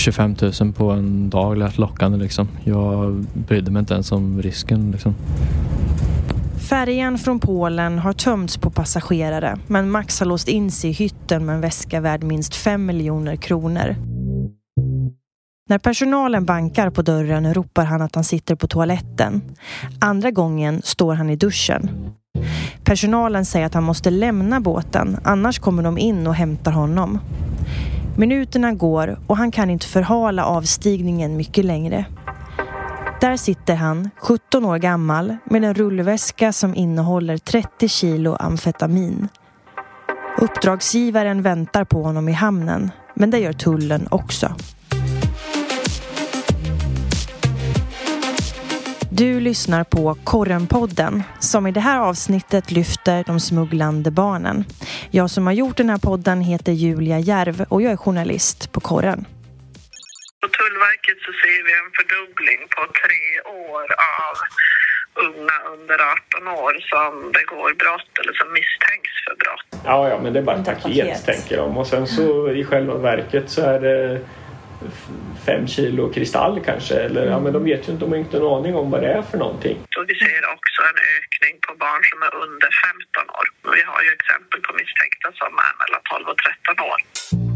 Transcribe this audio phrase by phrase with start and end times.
[0.00, 2.48] 25 000 på en dag lät lockande liksom.
[2.64, 5.14] Jag brydde mig inte ens om risken liksom.
[6.68, 11.46] Färjan från Polen har tömts på passagerare men Max har låst in sig i hytten
[11.46, 13.96] med en väska värd minst 5 miljoner kronor.
[15.68, 19.42] När personalen bankar på dörren ropar han att han sitter på toaletten.
[19.98, 21.90] Andra gången står han i duschen.
[22.84, 27.18] Personalen säger att han måste lämna båten, annars kommer de in och hämtar honom.
[28.16, 32.04] Minuterna går och han kan inte förhala avstigningen mycket längre.
[33.20, 39.28] Där sitter han, 17 år gammal, med en rullväska som innehåller 30 kilo amfetamin.
[40.38, 44.54] Uppdragsgivaren väntar på honom i hamnen, men det gör tullen också.
[49.20, 54.64] Du lyssnar på Korrenpodden som i det här avsnittet lyfter de smugglande barnen.
[55.10, 58.80] Jag som har gjort den här podden heter Julia Järv och jag är journalist på
[58.80, 59.20] Korren.
[60.40, 63.24] På Tullverket så ser vi en fördubbling på tre
[63.68, 63.86] år
[64.22, 64.34] av
[65.28, 65.98] unga under
[66.38, 69.84] 18 år som begår brott eller som misstänks för brott.
[69.84, 71.24] Ja, ja, men det är bara ett paket, paket.
[71.24, 71.78] tänker de.
[71.78, 74.20] Och sen så i själva verket så är det
[75.46, 76.94] fem kilo kristall kanske.
[76.94, 79.12] Eller, ja, men de vet ju inte, de har inte en aning om vad det
[79.18, 79.76] är för någonting.
[79.98, 83.46] Och vi ser också en ökning på barn som är under 15 år.
[83.76, 87.49] Vi har ju exempel på misstänkta som är mellan 12 och 13 år.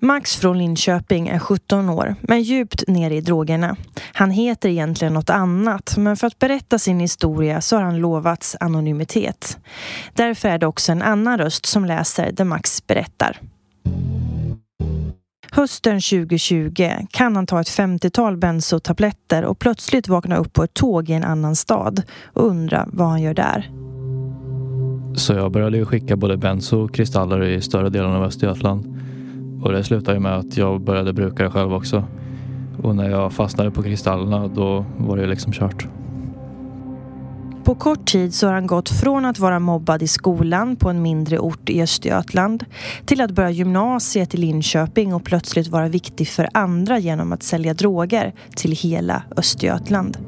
[0.00, 3.76] Max från Linköping är 17 år, men djupt nere i drogerna.
[4.12, 8.56] Han heter egentligen något annat, men för att berätta sin historia så har han lovats
[8.60, 9.58] anonymitet.
[10.14, 13.40] Därför är det också en annan röst som läser det Max berättar.
[15.50, 21.10] Hösten 2020 kan han ta ett 50-tal bensotabletter och plötsligt vakna upp på ett tåg
[21.10, 23.70] i en annan stad och undra vad han gör där.
[25.16, 28.97] Så jag började ju skicka både benzo och kristaller i större delen av Östergötland.
[29.62, 32.04] Och det slutade ju med att jag började bruka det själv också.
[32.82, 35.86] Och när jag fastnade på kristallerna då var det liksom kört.
[37.64, 41.02] På kort tid så har han gått från att vara mobbad i skolan på en
[41.02, 42.64] mindre ort i Östergötland
[43.04, 47.74] till att börja gymnasiet i Linköping och plötsligt vara viktig för andra genom att sälja
[47.74, 50.18] droger till hela Östergötland.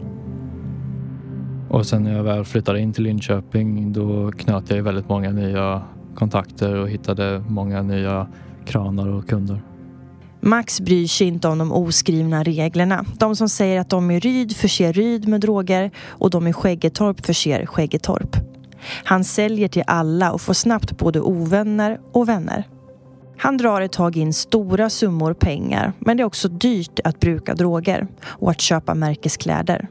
[1.69, 5.83] Och sen när jag väl flyttade in till Linköping då knöt jag väldigt många nya
[6.15, 8.27] kontakter och hittade många nya
[8.71, 9.63] kranar och kunder.
[10.41, 13.05] Max bryr sig inte om de oskrivna reglerna.
[13.19, 17.27] De som säger att de i Ryd förser Ryd med droger och de i Skäggetorp
[17.27, 18.37] förser Skäggetorp.
[19.05, 22.65] Han säljer till alla och får snabbt både ovänner och vänner.
[23.39, 27.55] Han drar ett tag in stora summor pengar men det är också dyrt att bruka
[27.55, 29.89] droger och att köpa märkeskläder.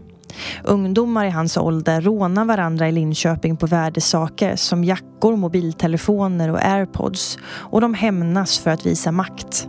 [0.63, 7.37] Ungdomar i hans ålder rånar varandra i Linköping på värdesaker som jackor, mobiltelefoner och airpods
[7.43, 9.67] och de hämnas för att visa makt.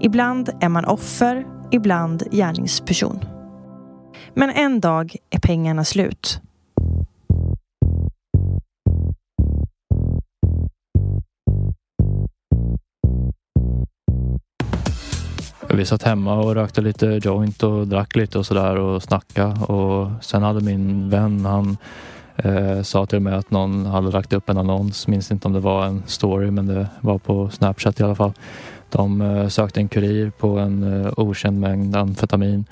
[0.00, 3.24] Ibland är man offer, ibland gärningsperson.
[4.34, 6.40] Men en dag är pengarna slut.
[15.74, 20.10] Vi satt hemma och rökte lite joint och drack lite och sådär och snacka och
[20.20, 21.76] sen hade min vän, han
[22.36, 25.60] eh, sa till mig att någon hade lagt upp en annons, minns inte om det
[25.60, 28.32] var en story men det var på Snapchat i alla fall.
[28.90, 32.64] De eh, sökte en kurir på en eh, okänd mängd amfetamin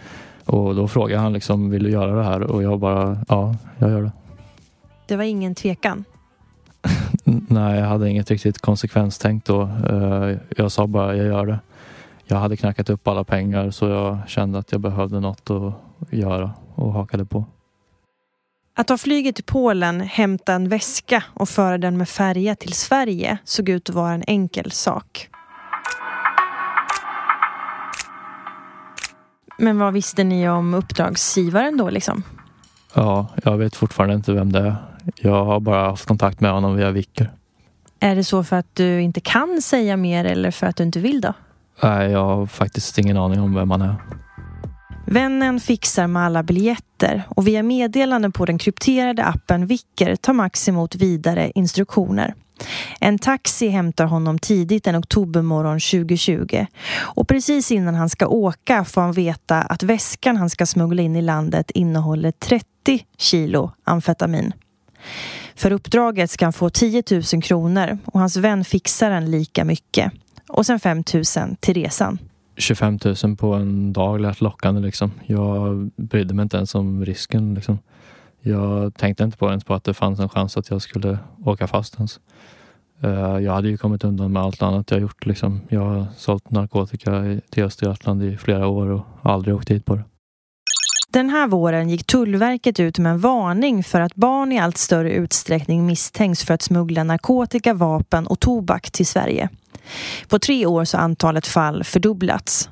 [0.45, 2.43] och då frågade han liksom, vill du göra det här?
[2.43, 4.13] Och jag bara, ja, jag gör det.
[5.07, 6.05] Det var ingen tvekan.
[7.25, 9.63] Nej, jag hade inget riktigt konsekvenstänk då.
[9.63, 11.59] Eh, Jag sa bara, jag gör det.
[12.31, 15.73] Jag hade knackat upp alla pengar så jag kände att jag behövde något att
[16.11, 17.45] göra och hakade på.
[18.77, 23.39] Att ta flyget till Polen, hämta en väska och föra den med färja till Sverige
[23.45, 25.29] såg ut att vara en enkel sak.
[29.59, 32.23] Men vad visste ni om uppdragsgivaren då liksom?
[32.95, 34.77] Ja, jag vet fortfarande inte vem det är.
[35.17, 37.31] Jag har bara haft kontakt med honom via Vicker.
[38.01, 41.01] Är det så för att du inte kan säga mer eller för att du inte
[41.01, 41.35] vill då?
[41.83, 43.97] Nej, jag har faktiskt ingen aning om vem han är.
[45.07, 50.69] Vännen fixar med alla biljetter och via meddelanden på den krypterade appen Vicker tar Max
[50.69, 52.35] emot vidare instruktioner.
[53.01, 56.67] En taxi hämtar honom tidigt en oktobermorgon 2020
[56.99, 61.17] och precis innan han ska åka får han veta att väskan han ska smuggla in
[61.17, 62.65] i landet innehåller 30
[63.19, 64.53] kilo amfetamin.
[65.55, 67.03] För uppdraget ska han få 10
[67.33, 70.13] 000 kronor och hans vän fixar en lika mycket.
[70.49, 71.25] Och sen 5 000
[71.61, 72.19] till resan.
[72.57, 75.11] 25 000 på en dag lät lockande liksom.
[75.27, 77.79] Jag brydde mig inte ens om risken liksom.
[78.41, 81.67] Jag tänkte inte på ens på att det fanns en chans att jag skulle åka
[81.67, 82.21] fast ens.
[83.01, 85.27] Eh, jag hade ju kommit undan med allt annat jag gjort.
[85.27, 85.61] Liksom.
[85.69, 90.05] Jag har sålt narkotika till Östergötland i flera år och aldrig åkt dit på det.
[91.13, 95.11] Den här våren gick Tullverket ut med en varning för att barn i allt större
[95.13, 99.49] utsträckning misstänks för att smuggla narkotika, vapen och tobak till Sverige.
[100.31, 102.69] På tre år så har antalet fall fördubblats.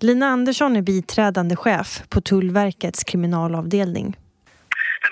[0.00, 4.06] Lina Andersson är biträdande chef på Tullverkets kriminalavdelning.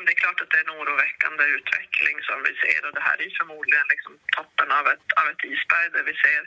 [0.06, 3.19] Det är klart att det är en oroväckande utveckling som vi ser och det här
[3.25, 6.43] är förmodligen liksom toppen av ett, av ett isberg där vi ser,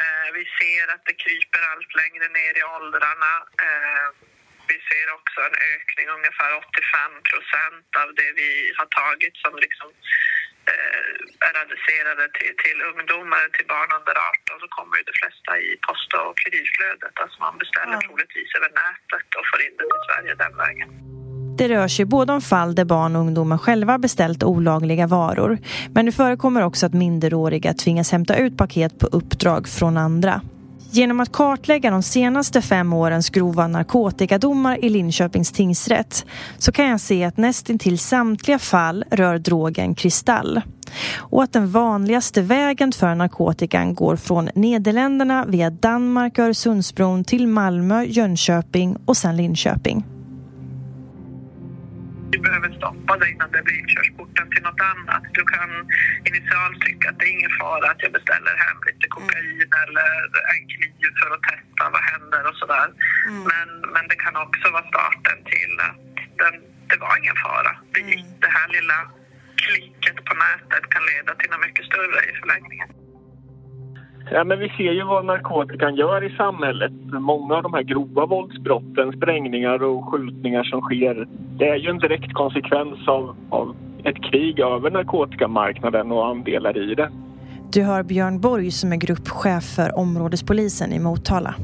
[0.00, 3.32] eh, vi ser att det kryper allt längre ner i åldrarna.
[3.66, 4.08] Eh,
[4.72, 9.88] vi ser också en ökning, ungefär 85 procent av det vi har tagit som liksom
[10.72, 15.50] eh, är adresserade till, till ungdomar, till barn under 18 så kommer ju de flesta
[15.66, 17.14] i post och kreditflödet.
[17.22, 18.00] Alltså man beställer Ja.
[18.06, 20.88] troligtvis över nätet och får in det till Sverige den vägen.
[21.58, 25.58] Det rör sig både om fall där barn och ungdomar själva beställt olagliga varor.
[25.94, 30.40] Men det förekommer också att minderåriga tvingas hämta ut paket på uppdrag från andra.
[30.92, 36.26] Genom att kartlägga de senaste fem årens grova narkotikadomar i Linköpings tingsrätt
[36.58, 40.60] så kan jag se att nästintill samtliga fall rör drogen kristall.
[41.16, 47.46] Och att den vanligaste vägen för narkotikan går från Nederländerna via Danmark och Öresundsbron till
[47.46, 50.04] Malmö, Jönköping och sen Linköping.
[52.32, 55.24] Du behöver stoppa dig innan det blir inkörsporten till något annat.
[55.38, 55.70] Du kan
[56.30, 60.10] initialt tycka att det är ingen fara att jag beställer hem lite kokain eller
[60.54, 62.88] en kniv för att testa vad händer och sådär.
[63.50, 65.96] Men, men det kan också vara starten till att
[66.42, 66.54] den,
[66.90, 67.72] det var ingen fara.
[67.94, 68.26] Det gick.
[68.44, 68.98] Det här lilla
[69.64, 72.88] klicket på nätet kan leda till något mycket större i förlängningen.
[74.32, 76.92] Ja, men vi ser ju vad narkotikan gör i samhället.
[77.12, 81.28] Många av de här grova våldsbrotten, sprängningar och skjutningar som sker,
[81.58, 86.94] det är ju en direkt konsekvens av, av ett krig över narkotikamarknaden och andelar i
[86.94, 87.10] det.
[87.72, 91.54] Du hör Björn Borg som är gruppchef för områdespolisen i Motala.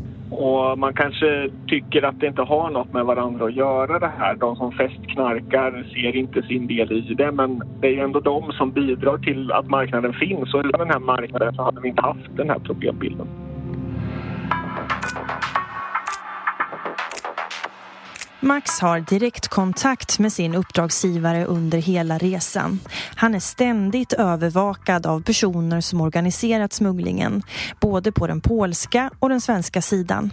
[0.46, 4.36] Och man kanske tycker att det inte har något med varandra att göra det här.
[4.36, 8.52] De som festknarkar ser inte sin del i det men det är ju ändå de
[8.52, 12.02] som bidrar till att marknaden finns och utan den här marknaden så hade vi inte
[12.02, 13.45] haft den här problembilden.
[18.46, 22.80] Max har direktkontakt med sin uppdragsgivare under hela resan.
[23.14, 27.42] Han är ständigt övervakad av personer som organiserat smugglingen,
[27.80, 30.32] både på den polska och den svenska sidan.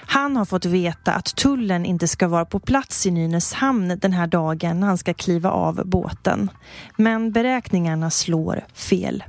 [0.00, 4.26] Han har fått veta att tullen inte ska vara på plats i Nynäshamn den här
[4.26, 6.50] dagen när han ska kliva av båten.
[6.96, 9.24] Men beräkningarna slår fel.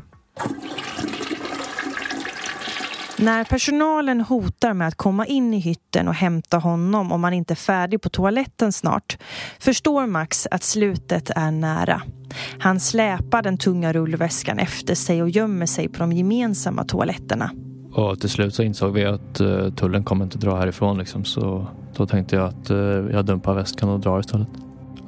[3.21, 7.54] När personalen hotar med att komma in i hytten och hämta honom om han inte
[7.54, 9.18] är färdig på toaletten snart
[9.60, 12.01] förstår Max att slutet är nära.
[12.60, 17.51] Han släpar den tunga rullväskan efter sig och gömmer sig på de gemensamma toaletterna.
[17.94, 21.68] Och till slut så insåg vi att uh, tullen kommer inte dra härifrån liksom, så
[21.95, 22.77] då tänkte jag att uh,
[23.12, 24.48] jag dumpar väskan och drar istället.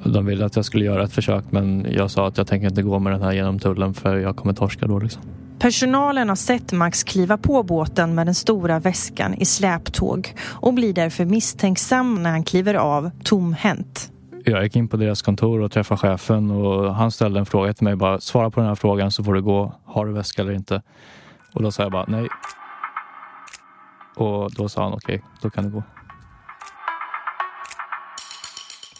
[0.04, 2.82] De ville att jag skulle göra ett försök men jag sa att jag tänker inte
[2.82, 5.22] gå med den här genom tullen för jag kommer torska då liksom.
[5.62, 10.92] Personalen har sett Max kliva på båten med den stora väskan i släptåg och blir
[10.92, 14.12] därför misstänksam när han kliver av tomhänt.
[14.44, 17.84] Jag gick in på deras kontor och träffade chefen och han ställde en fråga till
[17.84, 19.74] mig bara svara på den här frågan så får du gå.
[19.84, 20.82] Har du väska eller inte?
[21.52, 22.28] Och då sa jag bara nej.
[24.16, 25.82] Och då sa han okej, okay, då kan du gå.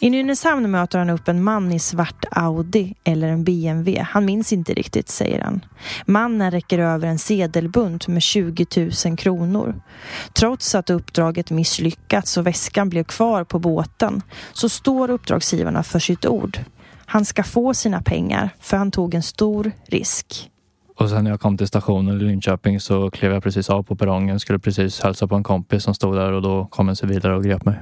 [0.03, 4.01] I Nynäshamn möter han upp en man i svart Audi eller en BMW.
[4.09, 5.65] Han minns inte riktigt, säger han.
[6.05, 8.65] Mannen räcker över en sedelbunt med 20
[9.05, 9.81] 000 kronor.
[10.33, 14.21] Trots att uppdraget misslyckats och väskan blev kvar på båten
[14.53, 16.57] så står uppdragsgivarna för sitt ord.
[17.05, 20.51] Han ska få sina pengar för han tog en stor risk.
[20.99, 23.95] Och sen när jag kom till stationen i Linköping så klev jag precis av på
[23.95, 24.39] perrongen.
[24.39, 27.43] Skulle precis hälsa på en kompis som stod där och då kom en civilare och
[27.43, 27.75] grep mig.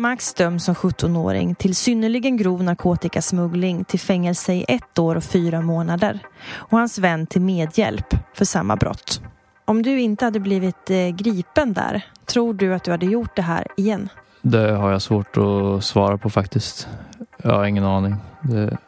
[0.00, 5.60] Max döms som 17-åring till synnerligen grov narkotikasmuggling till fängelse i ett år och fyra
[5.60, 6.18] månader
[6.52, 9.20] och hans vän till medhjälp för samma brott.
[9.64, 13.42] Om du inte hade blivit eh, gripen där, tror du att du hade gjort det
[13.42, 14.08] här igen?
[14.42, 16.88] Det har jag svårt att svara på faktiskt.
[17.36, 18.16] Jag har ingen aning.
[18.40, 18.78] Det,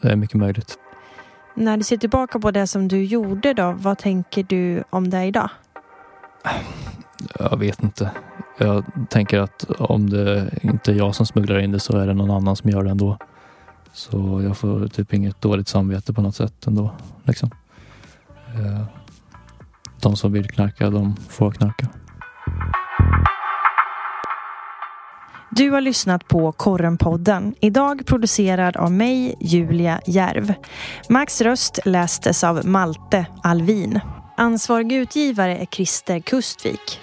[0.00, 0.78] det är mycket möjligt.
[1.54, 5.24] När du ser tillbaka på det som du gjorde då, vad tänker du om det
[5.24, 5.50] idag?
[7.38, 8.10] Jag vet inte.
[8.60, 12.14] Jag tänker att om det inte är jag som smugglar in det så är det
[12.14, 13.16] någon annan som gör det ändå.
[13.92, 16.90] Så jag får typ inget dåligt samvete på något sätt ändå.
[17.24, 17.50] Liksom.
[18.46, 18.84] Eh,
[20.00, 21.88] de som vill knarka, de får knarka.
[25.50, 30.54] Du har lyssnat på Korrenpodden, idag producerad av mig, Julia Järv.
[31.08, 34.00] Max röst lästes av Malte Alvin.
[34.36, 37.00] Ansvarig utgivare är Christer Kustvik.